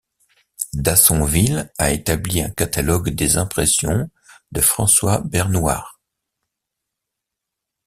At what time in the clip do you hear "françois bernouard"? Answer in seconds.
4.59-6.01